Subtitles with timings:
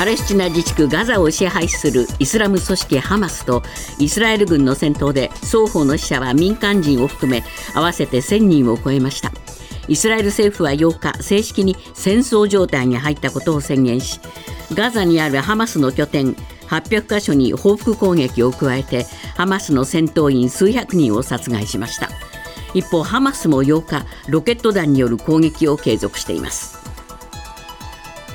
[0.00, 3.62] パレスチナ自治区ガザを支配するイスラム組織ハマスと
[3.98, 9.30] イスラエル軍の戦闘で双方の死者は民間人を含め合わせて1000人を超えました。
[9.88, 14.20] イスラエル政府は8日正式に戦争状態に入ったことを宣言し
[14.72, 16.32] ガザにあるハマスの拠点
[16.68, 19.04] 800カ所に報復攻撃を加えて
[19.36, 22.08] ハマスの戦闘員数百人を殺害しました。
[22.72, 26.79] 一方ハマスも8日ロケット弾による攻撃を継続しています。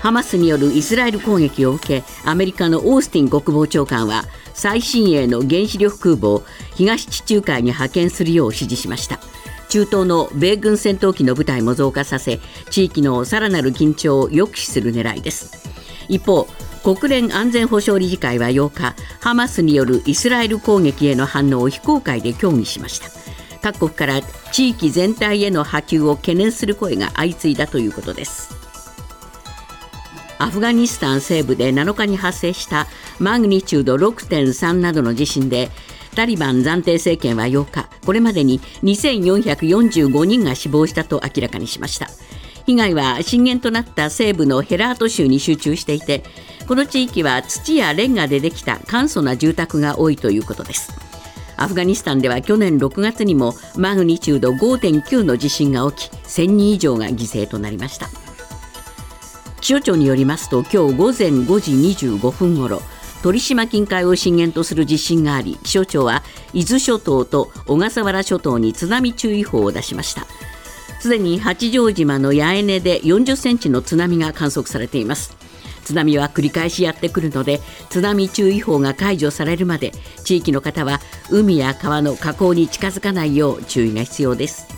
[0.06, 6.44] ハマスによるイスラエル攻撃を受けアメリカのオースティン国防長官は最新鋭の原子力空母を
[6.76, 9.20] 東地中海に派遣するよう指示しました。
[9.68, 15.68] 中東の米軍戦闘機の部隊も増加させ地域のさらなる緊張を抑止する狙いです。
[16.08, 16.48] 一方
[16.84, 23.10] 国連安全保障理事会は8日ハマスによるイスラエル攻撃への反応を非公開で協議しました。
[23.64, 28.55] 各国から地域全体への波及を懸念する声が相次いだということです。
[30.46, 32.86] アフガニスタン西部で7日に発生した
[33.18, 35.72] マグニチュード6.3などの地震で
[36.16, 42.10] タリバン暫定政権は8日これまでに2445人が死亡したと明らかにしました。
[42.68, 46.24] 被害は震源となった西部のヘラート州に集中していて
[46.68, 50.94] この地域は土やレンガでできた簡素な住宅が多いということです。
[51.58, 58.25] アフガニスタンでは去年6月にもマグニチュード5.9の地震が起き1000人以上が犠牲となりました。
[59.66, 61.72] 気象庁によりますと今日午前5時
[62.06, 62.84] 25分ごろ
[63.24, 66.22] 鳥島近海を震源とする地震があり気象庁は
[66.54, 70.28] 伊豆諸島と小笠原諸島に津波注意報を出しました。
[71.00, 75.36] すでに八丈島の八重根で40センチの津波が観測されています。
[75.84, 81.00] 津波は繰り返しやってくるので津波注意報が解除されるまで地域の方は
[81.32, 84.75] 海や川の河口に近づかないよう注意が必要です。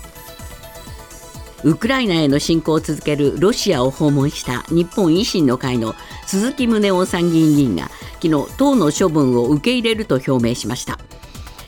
[1.67, 7.89] ウクライナへの侵攻を続けるロシアを訪問した日本維新の会の鈴木宗男参議院議員が
[8.21, 10.97] 昨日党の処分を受け入れると表明しました。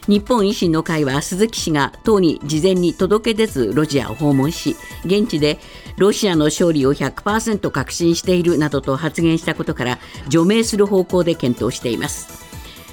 [0.08, 5.60] 日本維新の会は鈴木氏が党に事前に届け出ずロシアを訪問し現地で
[5.98, 10.00] ロシアの勝利を100%確信しているなどと発言したことから
[10.30, 12.48] 除名する方向で検討しています。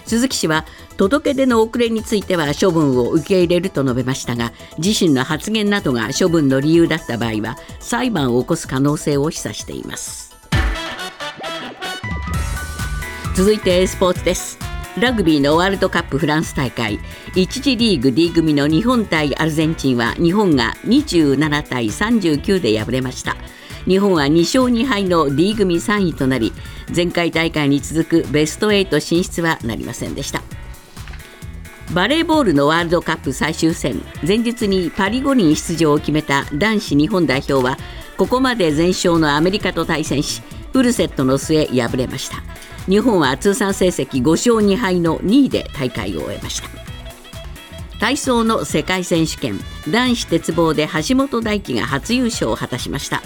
[0.07, 10.35] 鈴木氏は届け出の遅れについては処分を受け入れると述べましたが自身の発言などが処分の理由だった場合は裁判を起こす可能性を示唆しています。
[13.37, 14.59] 続いてスポーツです。
[14.99, 16.99] ラグビーのワールドカップフランス大会。
[17.35, 23.37] 1次リーグ D 組の日本対アルゼンチンは日本が27対39で敗れました。
[23.85, 26.51] 日本は2勝2敗の D 組3位となり
[26.95, 30.43] 前回大会に続くベスト8進出はなりませんでした。
[31.93, 34.03] バレーボールのワールドカップ最終戦。
[34.27, 37.79] 前日にパリ五輪出場を決めた男子日本代表は
[38.17, 40.43] ここまで全勝のアメリカと対戦し
[40.73, 42.43] フルセットの末敗れました。
[42.89, 46.69] 日本は通算成績5勝2敗の2位で大会を終えました。
[47.99, 49.59] 体操の世界選手権。
[49.89, 53.23] 男子鉄棒で橋本大輝が初優勝を果たしました。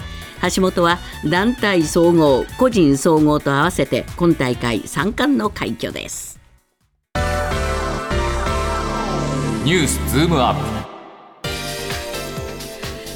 [0.55, 0.99] 橋本は
[1.29, 6.30] 団体総合個人総合と合わせて今大会3冠の快挙です。
[9.63, 10.61] ニュースズームアップ。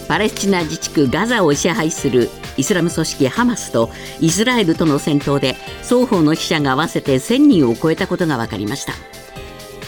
[0.08, 3.90] パレスチナ自治区ガザを支配するイスラム組織ハマスと
[4.20, 8.94] イスラエルとの戦闘で双方の死者が合わせて1000人を超えたことが分かりました。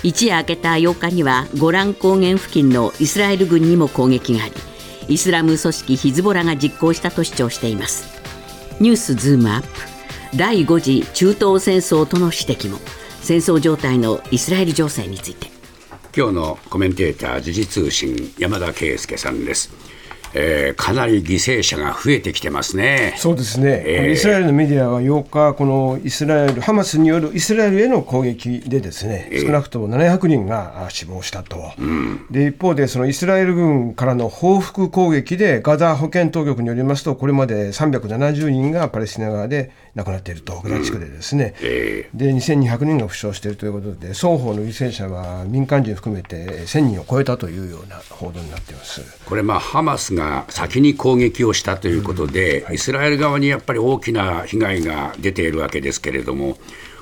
[0.01, 4.53] 一夜明けた8日にはゴラン高原付近のイスラエル軍にも攻撃があり
[5.09, 8.19] イスラム組織ヒズボラが実行したと主張しています。
[8.79, 9.67] ニュースズームアップ。
[10.35, 12.79] 第5次中東戦争との指摘も。
[13.21, 15.56] 戦争状態のイスラエル情勢について。
[16.17, 19.69] 今日のコメンテーター時事通信山田圭介さんです。
[20.33, 23.13] えー、かなり犠牲者が増えてきてますね。
[23.17, 49.01] そうですね、えー、イスラエルのメディアは8日、このイスラエル、ハマスによるイスラエルへの攻撃で、ですね、少なくとも700人が死亡したと、うん、で一方で、そのイスラエル軍からの報復攻撃で、ガザ保健当局によりますと、これまで370人がパレスチナ側で亡くなっていると、ガザ地区でですね、うんえー、で2200人が負傷しているということで、双方の犠牲者は民間人含めて1000人を超えたというような報道になっています。
[49.25, 56.57] これ、まあ、ハマスが先に攻撃をしたということで、うんはい、イスラエル側にやっぱり大きな被害が出ているわけですけれども、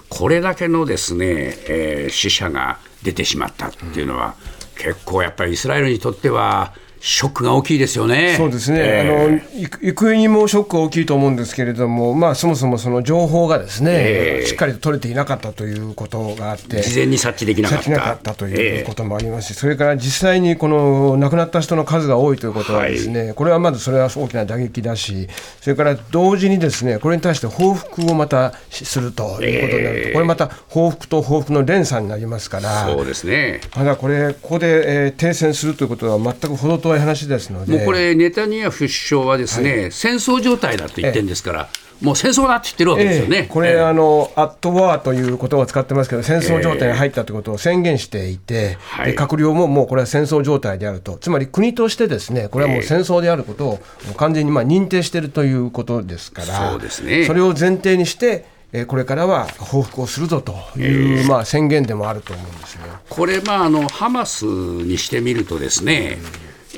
[0.10, 4.36] これだけのですね、えー、死者が出てしまったっていうのは、
[4.78, 8.36] うん、結構やっぱりイスラエルにとっては、ショックが大きいですよね。
[8.38, 9.40] そうですね、えーあの
[9.82, 17.90] 行くにもショック大きいと思うんですけれども、まあ、そもそもその情報がですね、ええしっかりと取れていなかったということがあって、事前に察知できなかった。
[17.92, 25.28] なかったということもありますし、それから実際にこの亡くなった人の数が多いということはですね、これはまずそれは大きな打撃だし、
[25.62, 32.86] それから同時にですね、これに対して報復をまたするということになると、ええこれまた報復と報復の連鎖になりますから。
[32.86, 33.62] そうですね。
[33.72, 41.70] ただこれ、ここで、えー停戦するということは全く程遠い話ですので、もうこれ、ネタニヤフ首相はですね、戦争状態だと言ってるんですから、
[42.02, 43.38] もう戦争だって言ってるわけですよね。
[43.38, 43.44] ええ。
[43.46, 43.80] これ、ええ。
[43.80, 49.14] あの、アットワーということを使ってますけど、戦争状態に入ったということを宣言していて、はい。
[49.14, 53.80] で閣僚ももうこれは戦争状態であると、つまり国としてですね、これはもう戦争であることを
[54.18, 57.26] 完全にまあ認定しているということですから、そうですね。
[57.26, 62.82] それを前提にして、えーこれからは報復をするぞという、まあ、宣言でもあると思うんですよ。
[63.10, 66.18] これ、まああの、ハマスにしてみるとですね、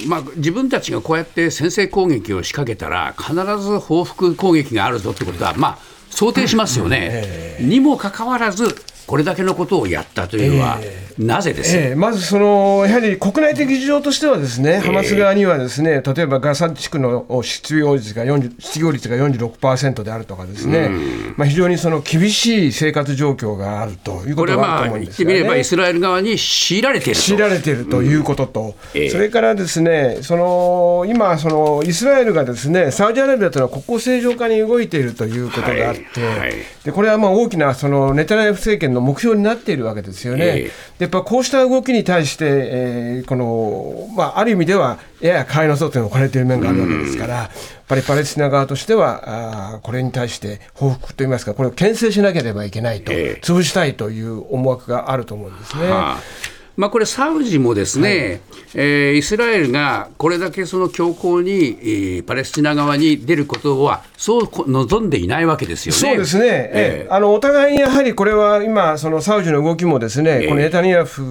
[0.05, 5.77] まあ、自分たちがこうやって先制攻撃を仕掛けたら、必ず報復攻撃があるぞってことは、まあ、
[6.09, 7.57] 想定しますよね。
[7.59, 8.75] にもかかわらず、
[9.07, 10.79] これだけのことをやったというのは、
[11.17, 20.89] なぜです、ええまずその、やはり国内的事情としては、ですね、ハマス側にはですね、例えばガザ地区の失業率が40失業率が46%であるとかですね、
[21.35, 25.63] まあ、非常にその厳しい生活状況があるというこことれはまあがあると思うん言ってみれば、イ。
[25.63, 27.21] スラエル側に強いられていると。
[27.21, 29.09] 強いられているということと、ええ。
[29.09, 36.53] それからですね、その今その、イスラエルがですねサウジアラビアとのは国交正常化に動いているということがあって、はいはい。
[36.83, 40.45] でこれはまあ大きなそのネタニヤフ政権の目標になっているわけですよね。
[40.45, 41.06] ええ。
[41.06, 47.49] でやっぱこうした動きに対して、えーこのまあ、ある意味では、やや替えの外に置かれている面があるわけですから、やっ
[47.87, 53.41] ぱりパレスチナ側としては、あーこれに対して報復といいますか、これを牽制しなければいけないと、ええ。
[53.41, 55.89] 潰したいという思惑があると思うんですね。
[55.89, 58.41] はあまあ、これ、サウジもですね、
[58.75, 65.99] えーイスラエルがこれだけその強硬に、えーパレスチナ側に出ることは、そうこ望んでいないわけですよね。
[65.99, 67.07] そうですね、ええ。
[67.09, 71.23] あのお互いにやはりこれは今、そのサウジの動きもですね、このネタニヤフ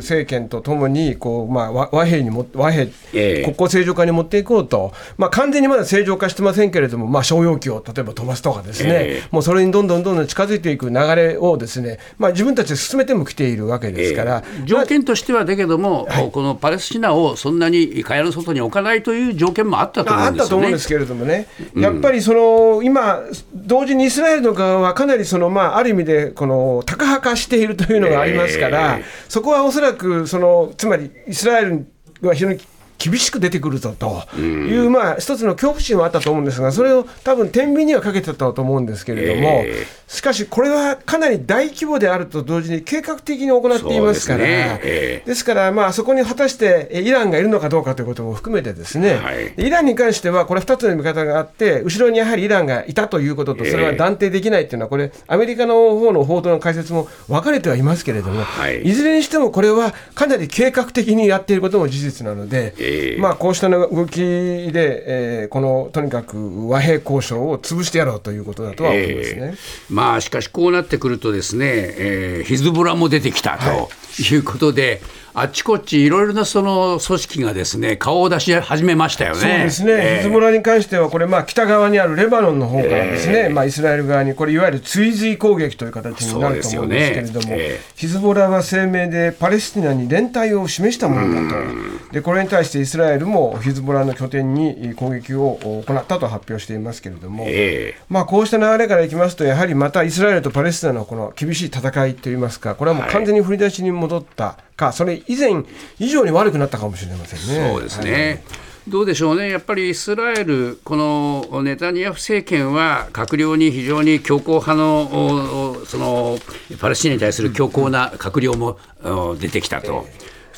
[0.00, 3.42] 政権とともにこう、まあ、和和平にも和平、ええ。
[3.44, 9.28] 国交正常化に持っていこうと、まあ、完全にまだ正常化してませんけれども、まあ、商用機を例えば飛ばすとかですね、ええ。
[9.30, 20.44] もうそれにどんどんどんどん近づいていく流れをですね、まあ、自分たちで進めてもきているわけですから、えー条件としてはだけども、このパレスチナをそんなに蚊帳の外に置かないという条件もあったと思あうんですよね。
[20.44, 20.78] ったと思うんで。
[20.78, 21.46] すけれどもね、
[21.76, 23.20] やっぱりその今、
[23.54, 29.04] 同時にイスラエルの側はかなりその、まあ、ある意味でこのタカ派化しているというのがありますから、ええ。
[29.28, 31.86] そこはおそらくその、つまりイスラエル
[32.22, 32.58] は非常に
[33.00, 34.22] 厳しく出てくるぞと。
[34.36, 44.38] いう、まあ、一つの恐怖心はあったと思うんですが、それを多分天秤にはかけてたと思うんですけれども、えしかし、これはかなり大規模であると同時に計画的に行っていますから。
[44.40, 44.80] ですね。
[44.82, 45.28] ええ。
[45.28, 49.54] ですから、まあ、そこに果たしてえイランがいるのかどうかということも含めてですね、はい。
[49.56, 58.82] イランに関しては、これ2つの見方があって、後ろにやはりイランがいたということと、それは断定できないっていうのは、これ、アメリカの方の報道の解説も分かれてはいますけれども、はい。
[58.82, 69.40] いずれにしてもこれはかなり計画的にやっていることも事実なので、ええまあ、こうした動きで、えーこのとにかく和平交渉を潰してやろうということだとは思いますね。
[69.40, 69.56] えー。
[69.88, 73.64] まあしかしこうなってくるとですね、えーヒズボラも出てきたと。
[73.64, 73.99] い
[74.36, 75.02] うことで、
[75.32, 79.40] あっちこっちいろいろなその組織がですね顔を出し始めましたよね。
[79.40, 87.54] そうですね、えーヒズボラに関しては、これ、まあ、北側にあるレバノンの方からですね、まあ、イスラエル側に、これ、いわゆる追随攻撃という形になると思うんですけれども、ね。
[87.58, 87.80] ええ。
[87.94, 97.44] ヒズボラは声明で、パレスチナに連帯を示したものだと、でこれに対してイスラエルもヒズボラの拠点に攻撃を行ったと発表していますけれども。
[97.46, 105.52] えまあ、こうした流れからいきますと、やはりまたイスラエルとパレスチナのこの厳しい戦いといいますか、これはもう完全に振り出しに戻ったか、それ以前
[105.98, 107.70] 以上に悪くなったかもしれませんね。
[107.70, 108.42] そうですね。
[108.88, 116.38] どうでしょうね、やっぱりイスラエル、このネタニヤフ政権は、閣僚に非常に強硬派のその
[116.80, 120.06] パレスチナに対する強硬な閣僚もお出てきたと。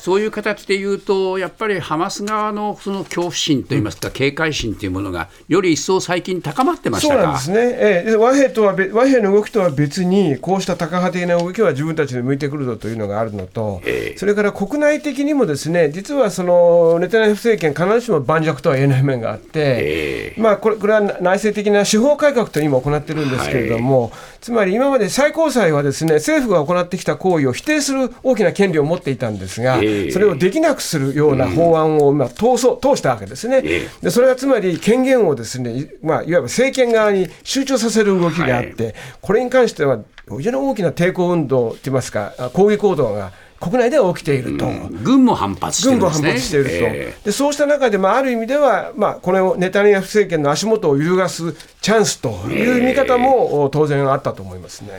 [0.03, 7.21] そういう形で言うと、やっぱりハマス側のその恐怖心といいますか、警戒心というものが、より一層最近高まってましたか？
[7.21, 8.11] そうなんですね、ええ。
[8.11, 14.17] で和平とはべ和平の動きとは別に、こうしたタカ派的な動きは自分たちで向いてくるぞというのがあるのと、ええ。
[14.17, 24.11] それから国内的にも、ですね実はそのネタニヤフ政権、必ずしも盤石とは言えない面があって、えまあ、これこれは内政的な司法改革というのを今行ってるんですけれども、
[24.43, 30.11] つまり今まで最高裁はですね政府が行ってきた行為を否定する大きな権利を持っていたんですが、ええ。
[30.11, 33.61] それをできなくするような法案を今通そう通したわけですね。
[33.63, 43.31] えでそれはつまり権限をですね、いまあ、いわば政権側に集中させる動きがあって、これに関しては非常に大きな抵抗運動といいますか、あ抗議行動が
[43.63, 44.67] 国内では起きていると。
[45.03, 46.27] 軍も反発してる軍もんですね。
[46.27, 54.89] 反発していると、えでそうした中で、まあ、ある意味では、まあ、これをネタニヤフ政権の足元を揺るがすチャンスという見方も、お当然あったと思いますね。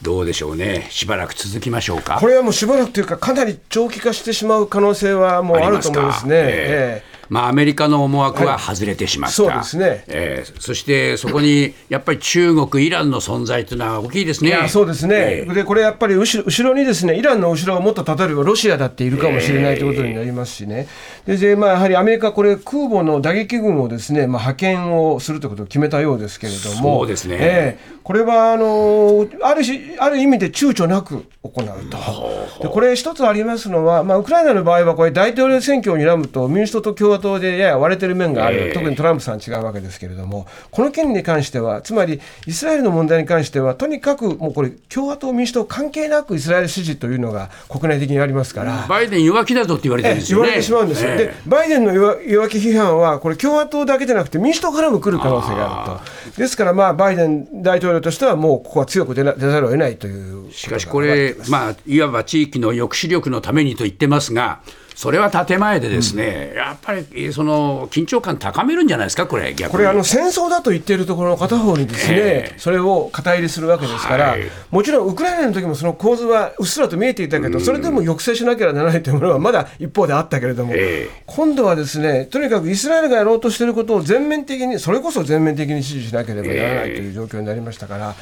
[0.00, 0.88] ーどうでしょうね。
[0.90, 2.18] しばらく続きましょうか。
[2.20, 6.38] これはもうしばらくというか、かなり長期化してしまう可能性はもうあると思いますね。
[6.38, 10.04] ありええまあ、アメリカの思惑は外れてしまった、はいそうですね。
[10.06, 14.50] えーそしてそこにやっぱり中国、イランの存在というのは大きいですね。
[14.50, 15.54] いやそうですね、えー。
[15.54, 20.88] でこれやっぱり後ろ後ろにですねイランの後ろがもっと例えばロシアだっているかもしれないということになりますしね、
[21.26, 27.36] ででまあ、やはりアメリカ、これ、空母の打撃軍をですね、まあ、派遣をするということを決めたようですけれども、そうですね。
[27.40, 38.72] ええこれはあのあるしある意味で躊躇なく行うと、でこれ、一つありますのは、まあ、ウクライナの場合は、これ、大統領選挙を睨むと、民主党と共和党でやや割れてる面がある、ええ。
[38.72, 48.86] 特にトランプさん違うわけですけれども、この件に関しては、つまりイスラエルの問題に関しては、とにかくもうこれ、共和党、民主党関係なくイスラエル支持というのが国内的にありますから。
[48.88, 50.44] バイデン弱気だぞって言われてるんですよね。
[50.44, 51.04] 言われてしまうんです。
[51.04, 51.14] よ、え。
[51.14, 64.60] ーでバイデンの弱弱気批判は、これ、共和党だけじゃなくて、民主党からも来る可能性があると、ですから、まあ、バイデン大統領としては、もうここは強く出な出ざるを得ないというしかしこれ、まあ、いわば地域の抑止力のためにと言ってますが、
[64.94, 69.72] それは建前でですね、やっぱりえーその緊張感高めるんじゃないですか、これ、逆に。
[69.72, 72.58] これあの、戦争だと言っているところの片方にですね、ええ。
[72.58, 74.42] それを肩入れするわけですから、はい。
[74.70, 81.22] もちろんウクライナの時もその構図はうっすらと見えていたけど、それでも抑制しなければならないというものはまだ一方であったけれども、ええ。
[81.26, 88.14] 今度はですねとにかくイスラエルがやろうとしていることを全面的に、それこそ全面的に支持しなければならないという状況になりましたから、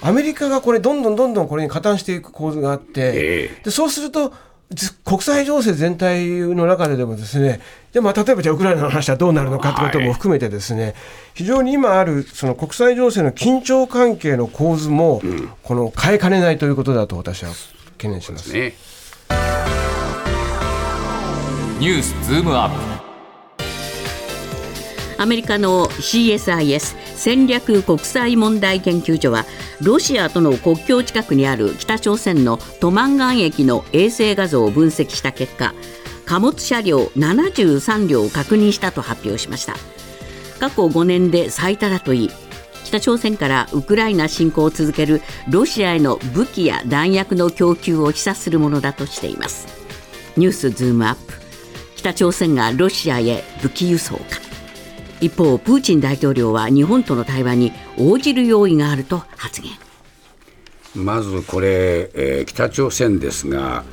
[0.00, 3.64] アメリカがこれ、どんどんどんどんこれに加担していく構図があって、ええ。
[3.64, 4.34] でそうすると、ず
[5.04, 7.60] 国際情勢全体の中ででもですね、
[7.92, 10.94] でまあ、例えばじゃあウクライナの話はどうなるのかということも含めてですね、
[11.32, 15.22] 非常に今あるその国際情勢の緊張関係の構図も、
[15.62, 17.50] この変えかねないということだと私は
[17.96, 18.52] 懸念します。
[18.52, 18.74] ね。
[21.80, 23.08] ニュースズームアップ
[25.22, 29.44] アメリカの CSIS 戦略国際問題研究所は
[29.82, 35.74] ロシアとの国境近くにある北朝鮮のトマンガン駅の衛星画像を分析した結果
[36.24, 39.74] 貨物車両73両を確認したと発表しました。
[40.60, 42.30] 過去5年で最多だといい
[42.84, 45.20] 北朝鮮からウクライナ侵攻を続ける
[45.50, 49.66] ロシアへの武器や弾薬の供給を示唆するものだとしています。
[50.36, 51.34] ニュースズームアップ。
[51.96, 54.47] 北朝鮮がロシアへ武器輸送か。
[55.20, 59.72] 一方プーチン大統領は日本との対話に応じる用意があると発言。
[60.94, 63.84] まずこれ、えー北朝鮮ですが、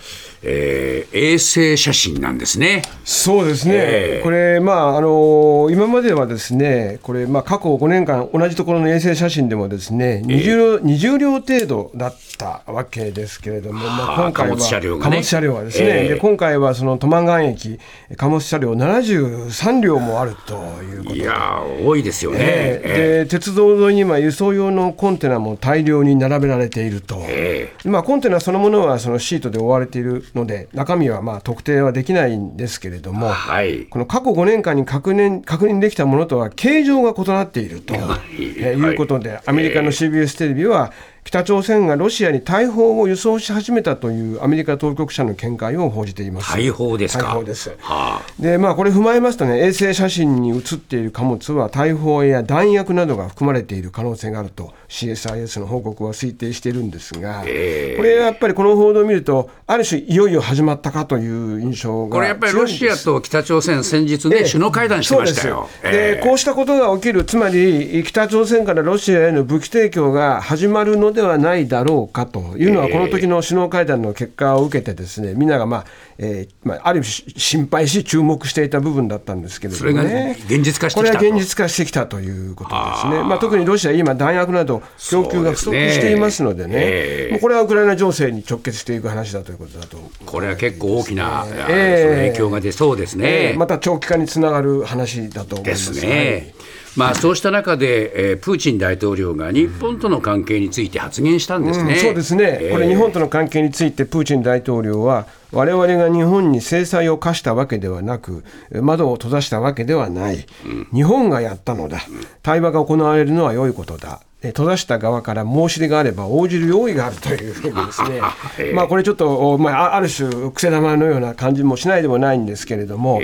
[0.46, 0.86] えー
[1.16, 2.82] 衛星写真なんですね。
[3.06, 15.12] そうですね、ええこれ、まああの今まではですね、これ、まあ、過去5年間、同じところの衛星写真でもですね、20, 20両程度だったわけですけれども、まあ、はあ今回は貨物車両がね。
[15.12, 17.80] 貨物車両はですね、ええで今回はそのトマンガン駅、
[18.18, 21.20] 貨物車両73両もあるということで。
[21.20, 22.40] いやー、多いですよね。
[22.42, 27.45] えええで鉄道沿いには輸送用のコンテナも大量に並べられていると、え
[27.86, 33.86] まあ、コンテナそのものはそのシートで覆われているので、中身はまあ特定はできないんですけれども、はい。
[33.86, 40.92] この過去5年間に確認確認できたものとは形状が異なっていると、えーいうことで、アメリカの CBS テレビは、
[41.26, 46.54] 北朝鮮がロシアに大砲を輸送し始めたというアメリカ当局者の見解を報じています。
[46.54, 47.24] 大砲ですか。
[47.24, 57.98] 大砲ですはあでまあ、これ踏まえますとね、衛星写真に写っている貨物は大砲や弾薬などが含まれている可能性があると CSIS の報告は推定しているんですが、ええ。
[57.98, 64.44] これやっぱりこの報道を見ると、ある種、いよいよ始まったかという印象がこれやっぱりロシアと北朝鮮、先日ね、ええ。
[64.46, 65.68] 首脳会談してましたよ。
[65.84, 75.86] でこうしたことが起きる、つまり北朝鮮からロシアへの武器提供が始まるのではないだろうかというのは、ええこの時の首脳会談の結果を受けて、ですねみんなが、まあ
[76.18, 81.18] えーまあ、ある意味心配し、注目していた部分だったんですけれども、ね、それが現実化してきたと。
[81.18, 89.98] これは現実化してきたということですね、まあ、特にロシア、今、弾薬など供給が不足していますのでね、ええもうこれはウクライナ情勢に直結していく話だということだと。
[90.26, 93.52] これは結構大きな、影響が出そうですね。
[93.52, 95.74] えーまた長期化につながる話だと思いま。
[95.74, 96.54] ですすね。
[96.96, 101.94] まあ、そうした中で、えープーチン大統領が日本との関係について発言したんですね。
[101.94, 108.44] うんそうですね、えーこれ、日本との関係について、プーチン大統領は、我々が日本に制裁を課したわけではなく、
[108.82, 110.46] 窓を閉ざしたわけではない、
[110.94, 112.00] 日本がやったのだ、
[112.44, 114.22] 対話が行われるのは良いことだ。
[114.46, 118.22] え閉ざした側から申し出があれば応じる用意があるというふうにですね、
[118.74, 123.22] まあ、これちょっと、まあ、ある種、癖玉のような感じもしないでもないんですけれども、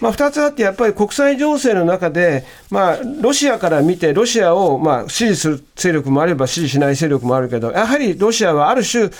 [0.00, 9.10] まあ、2つあって、やっぱり国際情勢の中で、まあ、ロシアから見て、ロシアを、まあ、支持する勢力もあれば、支持しない勢力もあるけど、やはりロシアはある種、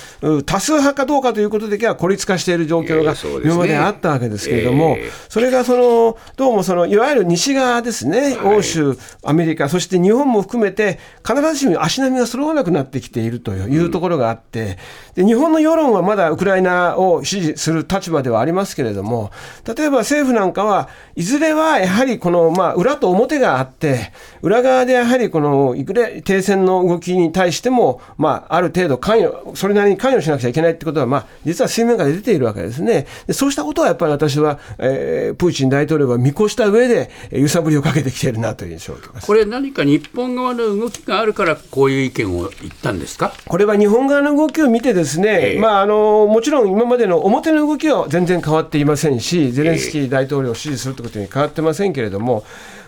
[0.44, 4.96] 多数派かどうかということだけは孤立化している状況が今まであったわけですけれども、
[5.28, 14.78] それがそのどうもそのいわゆる西側ですね、欧州、アメリカ、そして日本も含めて、必ずしも足並みが揃わなくなってきているというところがあって、
[15.14, 19.30] で日本の世論はまだウクライナを支持する立場ではありますけれども、
[19.66, 33.06] 例えば政府なんかはいずれはやはりこの、まあ、裏と表があって、裏側でやはりこのいくら停戦の動きに対しても、まあ、ある程度関与、それなりに関与しなくちゃいけないってことは、まあ、実は水面下で出ているわけですね。
[33.26, 43.32] でそうしたことはやっぱり私は、えー、プーチン大統領は見越した上で、揺さぶりをかけてきているなという印象を受けますこれ、何か日本側の動きがあるから、こういう意見を言ったんですか？
[43.46, 52.44] これは日本側の動きを見て、ですね、えー、まあ、あのもちろん今までの表の動きは全然変わっていませんし、ゼレンスキー大統領を支持するということに変わってませんけれども、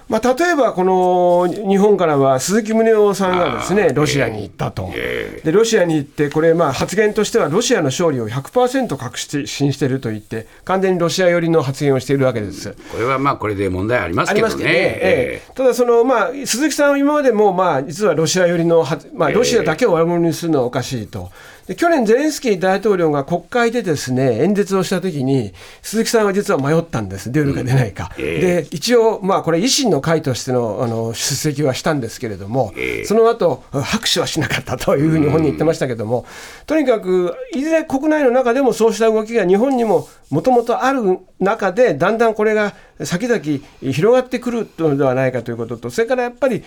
[0.08, 12.76] まあ、例えばこの日本からは鈴木宗男さんがですねロシアに行ったと、でロシアに行って、これ、まあ発言としてはロシアの勝利を100%確信していると言って、完全にロシア寄りの発言をしているわけです。
[12.92, 14.64] これはまあこれで問題ありますけどね。
[14.64, 14.70] ね。
[14.70, 15.52] ええ。
[15.54, 18.84] ただその、まあ、鈴木さんは今までも、まあ、実はロシア寄りの、
[19.14, 21.30] まあ、ロシアだけを悪者にするのはおかしいと。
[21.66, 28.12] で去年、ゼレンスキー大統領が国会でですね演説をしたときに、鈴木さんは実は迷ったんです、出るか出ないか。
[28.18, 36.26] うんえー、で一応、まあ、これ、維新の会としてのあの出席はしたんですけれども、えー、その後拍手はしなかったというふうに本人言ってましたけれども、
[36.66, 43.40] とにかく、いずれ国内の中でもそうした動きが日本にももともとある中で、だんだんこれが先々
[43.80, 46.62] 広がってくるのではないかということと、それからやっぱり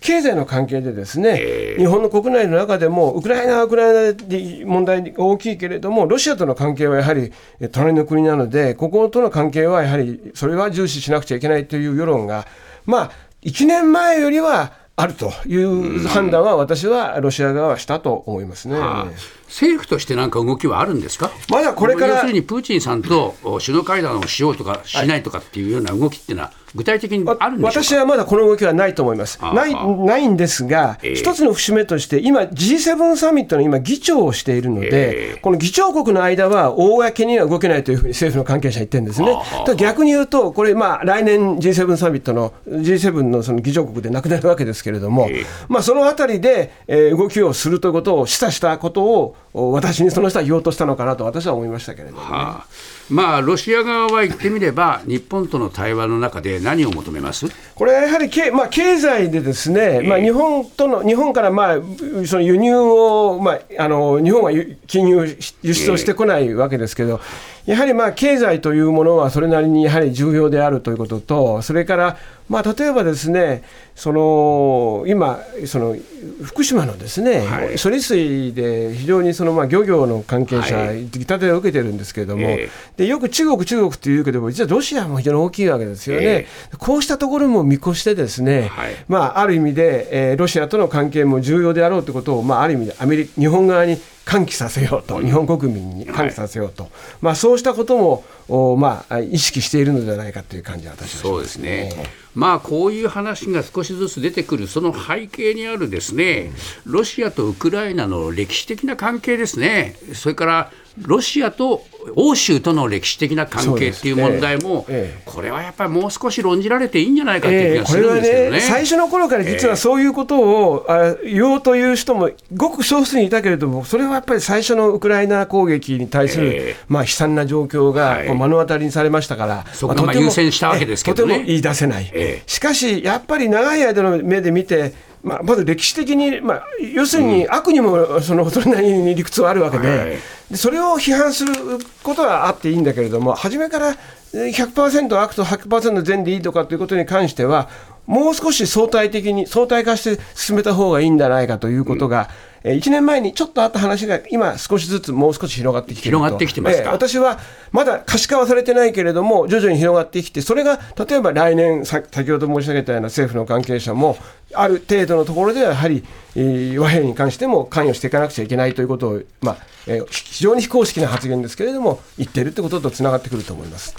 [0.00, 7.32] 経済の関係でですね、えー、日本の国内の中でも、ウクライナはウクライナで問題が大きいけれども、ロシアとの関係はやはり
[7.70, 12.46] 隣の国なので、こことの関係はやはりそれは重視しなくちゃいけないという世論が、
[12.86, 13.10] まあ、
[13.42, 18.78] 1年前よりはあるという判断は、私はロシア側はしたと思いますね。
[18.78, 29.38] はあ政府としてなんか動きはあるんですか、まだこれから要するにプーチンさんと首脳会談をしようとかしないとかっていうような動きっていうのは、具体的にあるんで私はまだこの動きはないと思います。
[29.42, 39.36] ないないんですが、えー、一つの節目として、今、G7 サミットの今、議長をしているので、えー、この議長国の間は、公には動けないというふうに政府の関係者は言ってるんですね。
[39.76, 52.66] 逆に言うと、これ、まあ、来年 G7 サミットの G7 のその議長国でなくなるわけですけれども、えー、まあ、そのあたりで、えー、動きをするということを示唆したことを、私にその人は言おうとしたのかなと私は思いましたけれども、ね、はあ、
[53.10, 57.46] まあ、ロシア側は言ってみれば、日本との対話の中で何を求めます？
[57.74, 61.76] これはやはりけ、まあ、経済でですね、えー、まあ、日本との日本から、まあ、
[62.24, 64.52] その輸入を、まあ、あの日本は
[64.86, 67.20] 金融、輸出をしてこないわけですけど、
[67.61, 72.16] えー、やはりまあ経済というものはそれなりにやはり重要であるということと、それから、
[72.48, 73.62] まあ、例えばですね、
[73.94, 75.96] その今その、
[76.42, 101.92] 福島のですね、はい、処理水で非常にそのまあ漁業の関係者、はい、痛手を受けてるんですけれども、えー、でよく中国、中国っていうけども、実はロシアも非常に大きいわけですよね、えー、こうしたところも見越して、ですね、はい、まあ、ある意味で、えー、ロシアとの関係も重要であろうということを、まあ、ある意味でアメリ日本側に喚起させようと、日本国民に喚起させようと、はい、まあ、そうしたこともお、まあ、意識しているのではないかという感じは私は、ね、そうですね。
[102.34, 106.52] まあ、こういう話が少しずつ出てくる、その背景にあるですね、
[106.84, 111.84] ロシアとウクライナの歴史的な関係ですね、それからロシアと
[112.16, 132.12] 欧州との歴史的な関係っていう問題も、ええ、これはやっぱりもう少し論じられていいんじゃないかという気がするんですけどね,、えー、ね最初の頃から実はそういうことを、あ言おうという人もごく少数にいたけれども、それはやっぱり最初のウクライナ攻撃に対する、まあ、悲惨な状況が目の当たりにされましたから、そこが優先したわけですけど、ね、とても言い出せない、
[132.46, 140.18] しかしやっぱり長い間の目で見て、まあ、まず歴史的に、まあ、要するに悪にもそのそれなりに理屈はあるわけで、
[140.50, 141.54] でそれを批判する
[142.02, 143.96] ことはあっていいんだけれども、初めから
[144.32, 147.68] 100%悪と100%善でいいとかということに関しては、
[148.06, 157.38] もう少し相対的に、相対化して進めた方がいいんじゃないかということが、うんえ1年前にちょっとあった話が今、少しずつもう少し広がってきて広がってきてますか、え私は
[157.72, 164.16] まだ可視化はされてないけれども、徐々に広がってきて、それが例えば来年、先ほど申し上げたような政府の関係者も、
[164.54, 166.04] ある程度のところではやはり、
[166.36, 173.96] えー、和平に関しても関与していかなくちゃいけないということを、まあえー、非常に非公式な発言ですけれども、言っているということとつながってくると思います。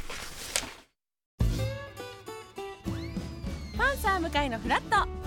[3.77, 5.22] パンサー向かいのフラット